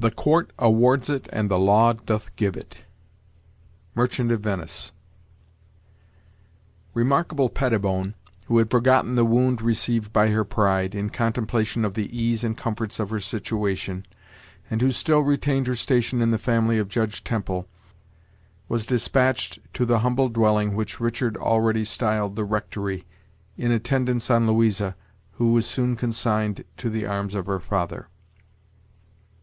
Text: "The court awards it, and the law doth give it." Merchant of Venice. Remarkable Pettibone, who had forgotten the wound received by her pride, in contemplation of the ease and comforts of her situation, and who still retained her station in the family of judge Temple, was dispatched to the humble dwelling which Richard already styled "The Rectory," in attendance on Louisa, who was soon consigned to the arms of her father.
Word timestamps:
"The 0.00 0.10
court 0.10 0.50
awards 0.58 1.10
it, 1.10 1.28
and 1.30 1.50
the 1.50 1.58
law 1.58 1.92
doth 1.92 2.34
give 2.36 2.56
it." 2.56 2.86
Merchant 3.94 4.32
of 4.32 4.40
Venice. 4.40 4.92
Remarkable 6.94 7.50
Pettibone, 7.50 8.14
who 8.46 8.56
had 8.56 8.70
forgotten 8.70 9.14
the 9.14 9.26
wound 9.26 9.60
received 9.60 10.10
by 10.10 10.28
her 10.28 10.44
pride, 10.44 10.94
in 10.94 11.10
contemplation 11.10 11.84
of 11.84 11.92
the 11.92 12.08
ease 12.18 12.42
and 12.42 12.56
comforts 12.56 12.98
of 12.98 13.10
her 13.10 13.20
situation, 13.20 14.06
and 14.70 14.80
who 14.80 14.90
still 14.90 15.20
retained 15.20 15.66
her 15.66 15.76
station 15.76 16.22
in 16.22 16.30
the 16.30 16.38
family 16.38 16.78
of 16.78 16.88
judge 16.88 17.22
Temple, 17.22 17.68
was 18.70 18.86
dispatched 18.86 19.58
to 19.74 19.84
the 19.84 19.98
humble 19.98 20.30
dwelling 20.30 20.74
which 20.74 20.98
Richard 20.98 21.36
already 21.36 21.84
styled 21.84 22.36
"The 22.36 22.44
Rectory," 22.46 23.04
in 23.58 23.70
attendance 23.70 24.30
on 24.30 24.46
Louisa, 24.46 24.96
who 25.32 25.52
was 25.52 25.66
soon 25.66 25.94
consigned 25.94 26.64
to 26.78 26.88
the 26.88 27.04
arms 27.04 27.34
of 27.34 27.44
her 27.44 27.60
father. 27.60 28.08